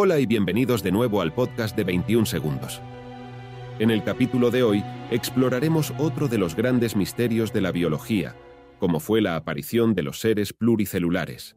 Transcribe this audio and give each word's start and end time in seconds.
Hola 0.00 0.20
y 0.20 0.26
bienvenidos 0.26 0.84
de 0.84 0.92
nuevo 0.92 1.20
al 1.20 1.34
podcast 1.34 1.76
de 1.76 1.82
21 1.82 2.24
segundos. 2.24 2.80
En 3.80 3.90
el 3.90 4.04
capítulo 4.04 4.52
de 4.52 4.62
hoy 4.62 4.84
exploraremos 5.10 5.92
otro 5.98 6.28
de 6.28 6.38
los 6.38 6.54
grandes 6.54 6.94
misterios 6.94 7.52
de 7.52 7.62
la 7.62 7.72
biología, 7.72 8.36
como 8.78 9.00
fue 9.00 9.20
la 9.20 9.34
aparición 9.34 9.96
de 9.96 10.04
los 10.04 10.20
seres 10.20 10.52
pluricelulares. 10.52 11.56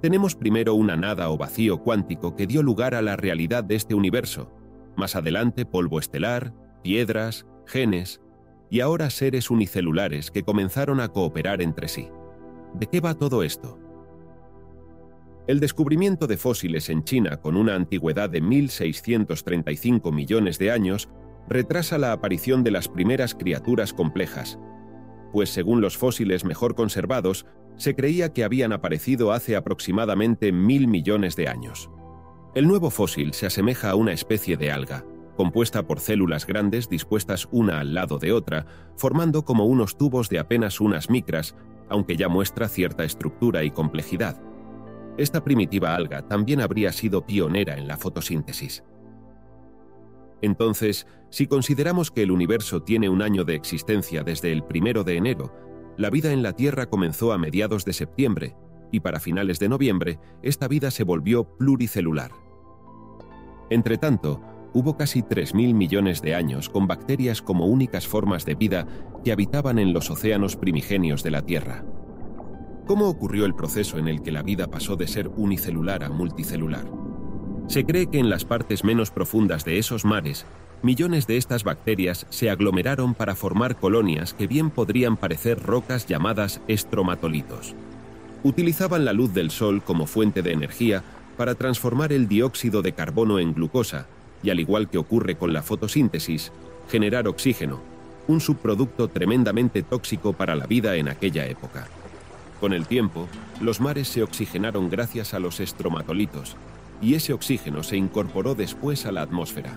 Tenemos 0.00 0.36
primero 0.36 0.72
una 0.72 0.96
nada 0.96 1.28
o 1.28 1.36
vacío 1.36 1.82
cuántico 1.82 2.34
que 2.34 2.46
dio 2.46 2.62
lugar 2.62 2.94
a 2.94 3.02
la 3.02 3.16
realidad 3.16 3.62
de 3.62 3.74
este 3.74 3.94
universo, 3.94 4.50
más 4.96 5.16
adelante 5.16 5.66
polvo 5.66 5.98
estelar, 5.98 6.54
piedras, 6.82 7.44
genes, 7.66 8.22
y 8.70 8.80
ahora 8.80 9.10
seres 9.10 9.50
unicelulares 9.50 10.30
que 10.30 10.44
comenzaron 10.44 11.00
a 11.00 11.08
cooperar 11.08 11.60
entre 11.60 11.88
sí. 11.88 12.08
¿De 12.72 12.86
qué 12.86 13.00
va 13.00 13.12
todo 13.12 13.42
esto? 13.42 13.83
El 15.46 15.60
descubrimiento 15.60 16.26
de 16.26 16.38
fósiles 16.38 16.88
en 16.88 17.04
China 17.04 17.36
con 17.36 17.56
una 17.56 17.74
antigüedad 17.74 18.30
de 18.30 18.42
1.635 18.42 20.10
millones 20.10 20.58
de 20.58 20.70
años 20.70 21.10
retrasa 21.46 21.98
la 21.98 22.12
aparición 22.12 22.64
de 22.64 22.70
las 22.70 22.88
primeras 22.88 23.34
criaturas 23.34 23.92
complejas, 23.92 24.58
pues 25.32 25.50
según 25.50 25.82
los 25.82 25.98
fósiles 25.98 26.46
mejor 26.46 26.74
conservados, 26.74 27.44
se 27.76 27.94
creía 27.94 28.32
que 28.32 28.42
habían 28.42 28.72
aparecido 28.72 29.32
hace 29.32 29.54
aproximadamente 29.54 30.50
mil 30.50 30.88
millones 30.88 31.36
de 31.36 31.48
años. 31.48 31.90
El 32.54 32.66
nuevo 32.66 32.88
fósil 32.88 33.34
se 33.34 33.44
asemeja 33.44 33.90
a 33.90 33.96
una 33.96 34.12
especie 34.12 34.56
de 34.56 34.72
alga, 34.72 35.04
compuesta 35.36 35.86
por 35.86 36.00
células 36.00 36.46
grandes 36.46 36.88
dispuestas 36.88 37.48
una 37.50 37.80
al 37.80 37.92
lado 37.92 38.18
de 38.18 38.32
otra, 38.32 38.64
formando 38.96 39.44
como 39.44 39.66
unos 39.66 39.98
tubos 39.98 40.30
de 40.30 40.38
apenas 40.38 40.80
unas 40.80 41.10
micras, 41.10 41.54
aunque 41.90 42.16
ya 42.16 42.28
muestra 42.28 42.68
cierta 42.68 43.04
estructura 43.04 43.62
y 43.64 43.70
complejidad. 43.70 44.40
Esta 45.16 45.44
primitiva 45.44 45.94
alga 45.94 46.26
también 46.26 46.60
habría 46.60 46.92
sido 46.92 47.24
pionera 47.24 47.76
en 47.76 47.86
la 47.86 47.96
fotosíntesis. 47.96 48.82
Entonces, 50.42 51.06
si 51.30 51.46
consideramos 51.46 52.10
que 52.10 52.22
el 52.22 52.30
universo 52.30 52.82
tiene 52.82 53.08
un 53.08 53.22
año 53.22 53.44
de 53.44 53.54
existencia 53.54 54.22
desde 54.24 54.52
el 54.52 54.64
primero 54.64 55.04
de 55.04 55.16
enero, 55.16 55.54
la 55.96 56.10
vida 56.10 56.32
en 56.32 56.42
la 56.42 56.54
Tierra 56.54 56.86
comenzó 56.86 57.32
a 57.32 57.38
mediados 57.38 57.84
de 57.84 57.92
septiembre, 57.92 58.56
y 58.90 59.00
para 59.00 59.20
finales 59.20 59.58
de 59.58 59.68
noviembre, 59.68 60.18
esta 60.42 60.68
vida 60.68 60.90
se 60.90 61.04
volvió 61.04 61.56
pluricelular. 61.56 62.32
Entretanto, 63.70 64.42
hubo 64.72 64.96
casi 64.96 65.22
3.000 65.22 65.74
millones 65.74 66.20
de 66.20 66.34
años 66.34 66.68
con 66.68 66.86
bacterias 66.86 67.40
como 67.40 67.66
únicas 67.66 68.06
formas 68.06 68.44
de 68.44 68.56
vida 68.56 68.86
que 69.24 69.32
habitaban 69.32 69.78
en 69.78 69.92
los 69.92 70.10
océanos 70.10 70.56
primigenios 70.56 71.22
de 71.22 71.30
la 71.30 71.42
Tierra. 71.42 71.84
¿Cómo 72.86 73.08
ocurrió 73.08 73.46
el 73.46 73.54
proceso 73.54 73.96
en 73.96 74.08
el 74.08 74.20
que 74.20 74.30
la 74.30 74.42
vida 74.42 74.66
pasó 74.66 74.94
de 74.96 75.06
ser 75.06 75.28
unicelular 75.36 76.04
a 76.04 76.10
multicelular? 76.10 76.84
Se 77.66 77.86
cree 77.86 78.08
que 78.08 78.18
en 78.18 78.28
las 78.28 78.44
partes 78.44 78.84
menos 78.84 79.10
profundas 79.10 79.64
de 79.64 79.78
esos 79.78 80.04
mares, 80.04 80.44
millones 80.82 81.26
de 81.26 81.38
estas 81.38 81.64
bacterias 81.64 82.26
se 82.28 82.50
aglomeraron 82.50 83.14
para 83.14 83.34
formar 83.34 83.76
colonias 83.76 84.34
que 84.34 84.46
bien 84.46 84.68
podrían 84.68 85.16
parecer 85.16 85.62
rocas 85.62 86.04
llamadas 86.06 86.60
estromatolitos. 86.68 87.74
Utilizaban 88.42 89.06
la 89.06 89.14
luz 89.14 89.32
del 89.32 89.50
sol 89.50 89.82
como 89.82 90.06
fuente 90.06 90.42
de 90.42 90.52
energía 90.52 91.02
para 91.38 91.54
transformar 91.54 92.12
el 92.12 92.28
dióxido 92.28 92.82
de 92.82 92.92
carbono 92.92 93.38
en 93.38 93.54
glucosa 93.54 94.06
y, 94.42 94.50
al 94.50 94.60
igual 94.60 94.90
que 94.90 94.98
ocurre 94.98 95.36
con 95.36 95.54
la 95.54 95.62
fotosíntesis, 95.62 96.52
generar 96.90 97.28
oxígeno, 97.28 97.80
un 98.28 98.42
subproducto 98.42 99.08
tremendamente 99.08 99.82
tóxico 99.82 100.34
para 100.34 100.54
la 100.54 100.66
vida 100.66 100.96
en 100.96 101.08
aquella 101.08 101.46
época. 101.46 101.88
Con 102.64 102.72
el 102.72 102.86
tiempo, 102.86 103.28
los 103.60 103.82
mares 103.82 104.08
se 104.08 104.22
oxigenaron 104.22 104.88
gracias 104.88 105.34
a 105.34 105.38
los 105.38 105.60
estromatolitos, 105.60 106.56
y 107.02 107.12
ese 107.12 107.34
oxígeno 107.34 107.82
se 107.82 107.98
incorporó 107.98 108.54
después 108.54 109.04
a 109.04 109.12
la 109.12 109.20
atmósfera. 109.20 109.76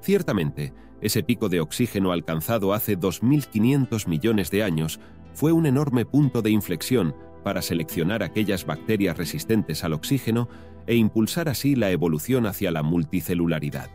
Ciertamente, 0.00 0.72
ese 1.02 1.22
pico 1.22 1.50
de 1.50 1.60
oxígeno 1.60 2.12
alcanzado 2.12 2.72
hace 2.72 2.98
2.500 2.98 4.08
millones 4.08 4.50
de 4.50 4.62
años 4.62 4.98
fue 5.34 5.52
un 5.52 5.66
enorme 5.66 6.06
punto 6.06 6.40
de 6.40 6.48
inflexión 6.48 7.14
para 7.44 7.60
seleccionar 7.60 8.22
aquellas 8.22 8.64
bacterias 8.64 9.18
resistentes 9.18 9.84
al 9.84 9.92
oxígeno 9.92 10.48
e 10.86 10.96
impulsar 10.96 11.50
así 11.50 11.76
la 11.76 11.90
evolución 11.90 12.46
hacia 12.46 12.70
la 12.70 12.82
multicelularidad. 12.82 13.90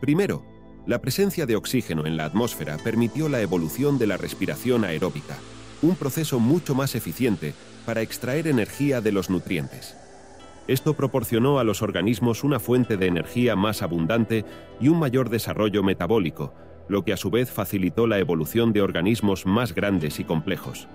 Primero, 0.00 0.44
la 0.86 1.00
presencia 1.00 1.44
de 1.44 1.56
oxígeno 1.56 2.06
en 2.06 2.16
la 2.16 2.24
atmósfera 2.24 2.76
permitió 2.84 3.28
la 3.28 3.40
evolución 3.40 3.98
de 3.98 4.06
la 4.06 4.16
respiración 4.16 4.84
aeróbica, 4.84 5.36
un 5.82 5.96
proceso 5.96 6.40
mucho 6.40 6.74
más 6.74 6.94
eficiente 6.94 7.54
para 7.86 8.02
extraer 8.02 8.48
energía 8.48 9.00
de 9.00 9.12
los 9.12 9.30
nutrientes. 9.30 9.96
Esto 10.66 10.94
proporcionó 10.94 11.58
a 11.58 11.64
los 11.64 11.80
organismos 11.80 12.44
una 12.44 12.60
fuente 12.60 12.96
de 12.96 13.06
energía 13.06 13.56
más 13.56 13.80
abundante 13.82 14.44
y 14.80 14.88
un 14.88 14.98
mayor 14.98 15.30
desarrollo 15.30 15.82
metabólico, 15.82 16.52
lo 16.88 17.04
que 17.04 17.12
a 17.12 17.16
su 17.16 17.30
vez 17.30 17.50
facilitó 17.50 18.06
la 18.06 18.18
evolución 18.18 18.72
de 18.72 18.82
organismos 18.82 19.46
más 19.46 19.74
grandes 19.74 20.20
y 20.20 20.24
complejos. 20.24 20.88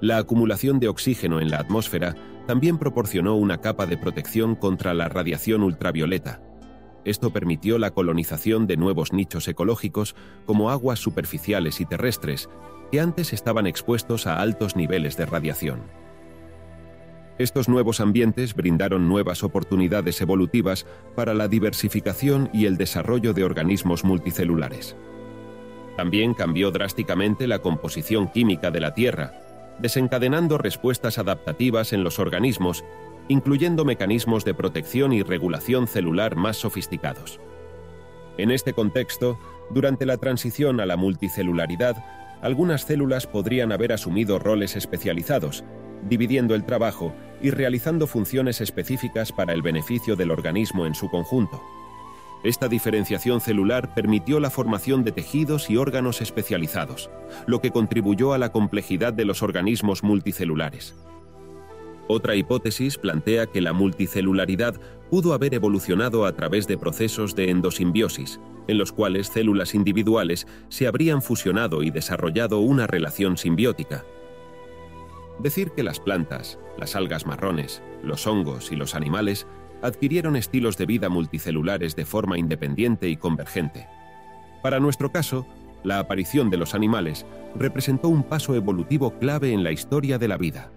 La 0.00 0.18
acumulación 0.18 0.78
de 0.78 0.88
oxígeno 0.88 1.40
en 1.40 1.50
la 1.50 1.58
atmósfera 1.58 2.14
también 2.46 2.78
proporcionó 2.78 3.34
una 3.34 3.58
capa 3.60 3.86
de 3.86 3.96
protección 3.96 4.54
contra 4.54 4.94
la 4.94 5.08
radiación 5.08 5.62
ultravioleta. 5.62 6.40
Esto 7.04 7.32
permitió 7.32 7.78
la 7.78 7.92
colonización 7.92 8.66
de 8.66 8.76
nuevos 8.76 9.12
nichos 9.12 9.48
ecológicos 9.48 10.14
como 10.44 10.70
aguas 10.70 10.98
superficiales 10.98 11.80
y 11.80 11.86
terrestres, 11.86 12.48
que 12.90 13.00
antes 13.00 13.32
estaban 13.32 13.66
expuestos 13.66 14.26
a 14.26 14.40
altos 14.40 14.76
niveles 14.76 15.16
de 15.16 15.26
radiación. 15.26 15.82
Estos 17.38 17.68
nuevos 17.68 18.00
ambientes 18.00 18.54
brindaron 18.54 19.08
nuevas 19.08 19.42
oportunidades 19.42 20.20
evolutivas 20.22 20.86
para 21.14 21.34
la 21.34 21.48
diversificación 21.48 22.48
y 22.52 22.64
el 22.64 22.78
desarrollo 22.78 23.34
de 23.34 23.44
organismos 23.44 24.04
multicelulares. 24.04 24.96
También 25.96 26.32
cambió 26.32 26.70
drásticamente 26.70 27.46
la 27.46 27.58
composición 27.58 28.28
química 28.28 28.70
de 28.70 28.80
la 28.80 28.94
Tierra, 28.94 29.34
desencadenando 29.78 30.56
respuestas 30.56 31.18
adaptativas 31.18 31.92
en 31.92 32.04
los 32.04 32.18
organismos, 32.18 32.84
incluyendo 33.28 33.84
mecanismos 33.84 34.44
de 34.44 34.54
protección 34.54 35.12
y 35.12 35.22
regulación 35.22 35.86
celular 35.86 36.36
más 36.36 36.56
sofisticados. 36.56 37.38
En 38.38 38.50
este 38.50 38.72
contexto, 38.72 39.38
durante 39.70 40.06
la 40.06 40.16
transición 40.16 40.80
a 40.80 40.86
la 40.86 40.96
multicelularidad, 40.96 41.96
algunas 42.42 42.82
células 42.82 43.26
podrían 43.26 43.72
haber 43.72 43.92
asumido 43.92 44.38
roles 44.38 44.76
especializados, 44.76 45.64
dividiendo 46.08 46.54
el 46.54 46.64
trabajo 46.64 47.12
y 47.40 47.50
realizando 47.50 48.06
funciones 48.06 48.60
específicas 48.60 49.32
para 49.32 49.52
el 49.52 49.62
beneficio 49.62 50.16
del 50.16 50.30
organismo 50.30 50.86
en 50.86 50.94
su 50.94 51.10
conjunto. 51.10 51.62
Esta 52.44 52.68
diferenciación 52.68 53.40
celular 53.40 53.94
permitió 53.94 54.38
la 54.38 54.50
formación 54.50 55.02
de 55.02 55.12
tejidos 55.12 55.68
y 55.70 55.76
órganos 55.76 56.20
especializados, 56.20 57.10
lo 57.46 57.60
que 57.60 57.70
contribuyó 57.70 58.32
a 58.32 58.38
la 58.38 58.52
complejidad 58.52 59.12
de 59.12 59.24
los 59.24 59.42
organismos 59.42 60.04
multicelulares. 60.04 60.94
Otra 62.08 62.36
hipótesis 62.36 62.98
plantea 62.98 63.46
que 63.46 63.60
la 63.60 63.72
multicelularidad 63.72 64.80
pudo 65.10 65.34
haber 65.34 65.54
evolucionado 65.54 66.24
a 66.24 66.32
través 66.32 66.66
de 66.66 66.78
procesos 66.78 67.34
de 67.34 67.50
endosimbiosis, 67.50 68.40
en 68.68 68.78
los 68.78 68.92
cuales 68.92 69.28
células 69.28 69.74
individuales 69.74 70.46
se 70.68 70.86
habrían 70.86 71.20
fusionado 71.20 71.82
y 71.82 71.90
desarrollado 71.90 72.60
una 72.60 72.86
relación 72.86 73.36
simbiótica. 73.36 74.04
Decir 75.40 75.72
que 75.72 75.82
las 75.82 76.00
plantas, 76.00 76.58
las 76.78 76.96
algas 76.96 77.26
marrones, 77.26 77.82
los 78.02 78.26
hongos 78.26 78.72
y 78.72 78.76
los 78.76 78.94
animales 78.94 79.46
adquirieron 79.82 80.36
estilos 80.36 80.76
de 80.76 80.86
vida 80.86 81.08
multicelulares 81.08 81.96
de 81.96 82.06
forma 82.06 82.38
independiente 82.38 83.08
y 83.08 83.16
convergente. 83.16 83.88
Para 84.62 84.80
nuestro 84.80 85.12
caso, 85.12 85.46
la 85.84 85.98
aparición 85.98 86.50
de 86.50 86.56
los 86.56 86.74
animales 86.74 87.26
representó 87.54 88.08
un 88.08 88.22
paso 88.22 88.54
evolutivo 88.54 89.18
clave 89.18 89.52
en 89.52 89.62
la 89.62 89.72
historia 89.72 90.18
de 90.18 90.28
la 90.28 90.38
vida. 90.38 90.72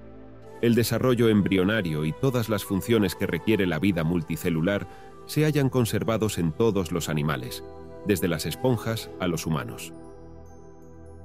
El 0.62 0.75
desarrollo 0.75 1.30
embrionario 1.30 2.03
y 2.03 2.12
todas 2.12 2.50
las 2.50 2.66
funciones 2.66 3.16
que 3.16 3.28
requiere 3.28 3.66
la 3.66 3.80
vida 3.80 4.04
multicelular 4.04 4.88
se 5.25 5.45
hallan 5.45 5.69
conservados 5.69 6.38
en 6.38 6.51
todos 6.51 6.92
los 6.92 7.07
animales, 7.07 7.63
desde 8.06 8.28
las 8.28 8.45
esponjas 8.45 9.10
a 9.19 9.28
los 9.28 9.45
humanos. 9.45 9.94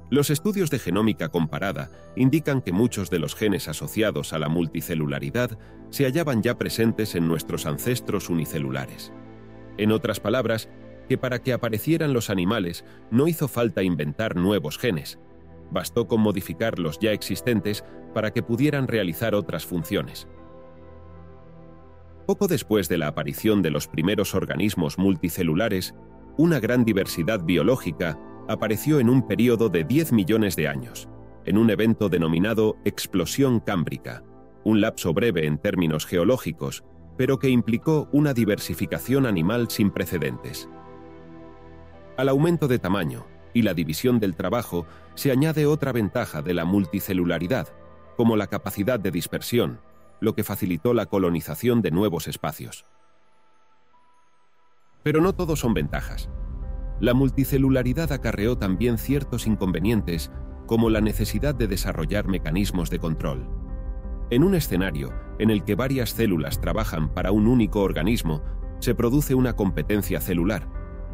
Los 0.09 0.29
estudios 0.29 0.69
de 0.69 0.79
genómica 0.79 1.29
comparada 1.29 1.91
indican 2.15 2.61
que 2.61 2.71
muchos 2.71 3.09
de 3.09 3.19
los 3.19 3.35
genes 3.35 3.67
asociados 3.67 4.33
a 4.33 4.39
la 4.39 4.47
multicelularidad 4.47 5.57
se 5.89 6.05
hallaban 6.05 6.43
ya 6.43 6.57
presentes 6.57 7.15
en 7.15 7.27
nuestros 7.27 7.65
ancestros 7.65 8.29
unicelulares. 8.29 9.11
En 9.77 9.91
otras 9.91 10.19
palabras, 10.19 10.69
que 11.09 11.17
para 11.17 11.41
que 11.41 11.53
aparecieran 11.53 12.13
los 12.13 12.29
animales 12.29 12.85
no 13.11 13.27
hizo 13.27 13.47
falta 13.47 13.83
inventar 13.83 14.35
nuevos 14.35 14.77
genes, 14.77 15.19
bastó 15.71 16.07
con 16.07 16.21
modificar 16.21 16.79
los 16.79 16.99
ya 16.99 17.11
existentes 17.11 17.83
para 18.13 18.31
que 18.31 18.43
pudieran 18.43 18.87
realizar 18.87 19.35
otras 19.35 19.65
funciones. 19.65 20.27
Poco 22.25 22.47
después 22.47 22.89
de 22.89 22.97
la 22.97 23.07
aparición 23.07 23.61
de 23.61 23.69
los 23.69 23.87
primeros 23.87 24.33
organismos 24.33 24.97
multicelulares, 24.97 25.93
una 26.37 26.59
gran 26.59 26.83
diversidad 26.83 27.43
biológica 27.43 28.19
apareció 28.47 28.99
en 28.99 29.09
un 29.09 29.27
periodo 29.27 29.69
de 29.69 29.83
10 29.83 30.11
millones 30.11 30.55
de 30.55 30.67
años, 30.67 31.07
en 31.45 31.57
un 31.57 31.69
evento 31.69 32.09
denominado 32.09 32.77
explosión 32.83 33.59
cámbrica, 33.59 34.23
un 34.63 34.81
lapso 34.81 35.13
breve 35.13 35.45
en 35.45 35.59
términos 35.59 36.05
geológicos, 36.05 36.83
pero 37.17 37.37
que 37.39 37.49
implicó 37.49 38.09
una 38.11 38.33
diversificación 38.33 39.25
animal 39.25 39.69
sin 39.69 39.91
precedentes. 39.91 40.67
Al 42.17 42.29
aumento 42.29 42.67
de 42.67 42.79
tamaño 42.79 43.25
y 43.53 43.61
la 43.61 43.73
división 43.73 44.19
del 44.19 44.35
trabajo 44.35 44.85
se 45.15 45.31
añade 45.31 45.65
otra 45.65 45.91
ventaja 45.91 46.41
de 46.41 46.53
la 46.53 46.65
multicelularidad, 46.65 47.69
como 48.17 48.35
la 48.37 48.47
capacidad 48.47 48.99
de 48.99 49.11
dispersión, 49.11 49.79
lo 50.19 50.35
que 50.35 50.43
facilitó 50.43 50.93
la 50.93 51.07
colonización 51.07 51.81
de 51.81 51.91
nuevos 51.91 52.27
espacios. 52.27 52.85
Pero 55.03 55.21
no 55.21 55.33
todo 55.33 55.55
son 55.55 55.73
ventajas. 55.73 56.29
La 56.99 57.13
multicelularidad 57.13 58.11
acarreó 58.11 58.57
también 58.57 58.97
ciertos 58.97 59.47
inconvenientes, 59.47 60.31
como 60.65 60.89
la 60.89 61.01
necesidad 61.01 61.53
de 61.53 61.67
desarrollar 61.67 62.27
mecanismos 62.27 62.89
de 62.89 62.99
control. 62.99 63.47
En 64.31 64.43
un 64.43 64.55
escenario 64.55 65.13
en 65.37 65.49
el 65.49 65.63
que 65.63 65.75
varias 65.75 66.11
células 66.11 66.59
trabajan 66.59 67.13
para 67.13 67.31
un 67.31 67.47
único 67.47 67.81
organismo, 67.81 68.41
se 68.79 68.95
produce 68.95 69.35
una 69.35 69.53
competencia 69.53 70.19
celular, 70.21 70.67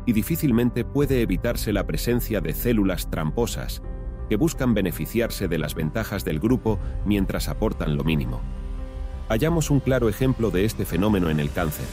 y 0.05 0.13
difícilmente 0.13 0.85
puede 0.85 1.21
evitarse 1.21 1.73
la 1.73 1.85
presencia 1.85 2.41
de 2.41 2.53
células 2.53 3.09
tramposas, 3.09 3.81
que 4.29 4.35
buscan 4.35 4.73
beneficiarse 4.73 5.47
de 5.47 5.57
las 5.57 5.75
ventajas 5.75 6.23
del 6.25 6.39
grupo 6.39 6.79
mientras 7.05 7.47
aportan 7.47 7.95
lo 7.97 8.03
mínimo. 8.03 8.41
Hallamos 9.29 9.69
un 9.69 9.79
claro 9.79 10.09
ejemplo 10.09 10.51
de 10.51 10.65
este 10.65 10.85
fenómeno 10.85 11.29
en 11.29 11.39
el 11.39 11.51
cáncer. 11.51 11.85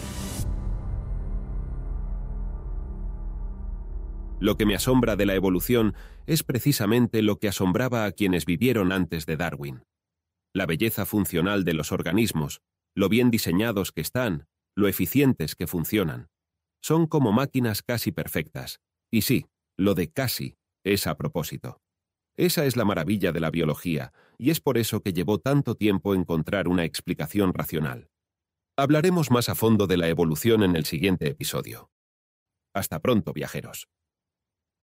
Lo 4.41 4.57
que 4.57 4.67
me 4.67 4.77
asombra 4.77 5.17
de 5.17 5.27
la 5.27 5.35
evolución 5.35 5.95
es 6.27 6.45
precisamente 6.45 7.23
lo 7.23 7.39
que 7.39 7.49
asombraba 7.49 8.05
a 8.05 8.13
quienes 8.13 8.45
vivieron 8.45 8.93
antes 8.93 9.27
de 9.27 9.37
Darwin. 9.37 9.83
La 10.55 10.67
belleza 10.67 11.07
funcional 11.07 11.65
de 11.65 11.75
los 11.75 11.93
organismos, 11.93 12.61
lo 12.95 13.09
bien 13.09 13.31
diseñados 13.31 13.93
que 13.93 14.01
están, 14.01 14.47
lo 14.77 14.87
eficientes 14.87 15.57
que 15.57 15.67
funcionan. 15.67 16.29
Son 16.81 17.07
como 17.07 17.33
máquinas 17.33 17.83
casi 17.83 18.13
perfectas. 18.13 18.81
Y 19.11 19.23
sí, 19.23 19.47
lo 19.77 19.95
de 19.95 20.11
casi 20.11 20.57
es 20.85 21.07
a 21.07 21.17
propósito. 21.17 21.81
Esa 22.39 22.65
es 22.67 22.77
la 22.77 22.85
maravilla 22.85 23.33
de 23.33 23.41
la 23.41 23.51
biología, 23.51 24.13
y 24.39 24.51
es 24.51 24.61
por 24.61 24.79
eso 24.79 25.03
que 25.03 25.13
llevó 25.13 25.39
tanto 25.41 25.75
tiempo 25.75 26.15
encontrar 26.15 26.69
una 26.69 26.85
explicación 26.85 27.53
racional. 27.53 28.11
Hablaremos 28.77 29.33
más 29.33 29.49
a 29.49 29.57
fondo 29.57 29.89
de 29.89 29.97
la 29.97 30.07
evolución 30.07 30.63
en 30.63 30.77
el 30.77 30.85
siguiente 30.85 31.27
episodio. 31.29 31.91
Hasta 32.73 33.01
pronto, 33.01 33.33
viajeros. 33.33 33.89